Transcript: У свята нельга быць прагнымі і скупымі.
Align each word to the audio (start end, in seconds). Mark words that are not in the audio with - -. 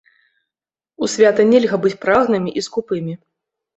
У 1.05 1.09
свята 1.15 1.45
нельга 1.51 1.75
быць 1.85 1.93
прагнымі 2.07 2.49
і 2.63 2.67
скупымі. 2.69 3.13